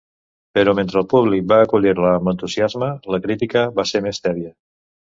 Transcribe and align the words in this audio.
Però 0.57 0.71
mentre 0.79 0.97
el 1.01 1.05
públic 1.11 1.45
va 1.53 1.59
acollir-la 1.67 2.15
amb 2.15 2.33
entusiasme, 2.33 2.91
la 3.17 3.23
crítica 3.29 3.67
va 3.81 3.89
ser 3.95 4.07
més 4.11 4.27
tèbia. 4.29 4.55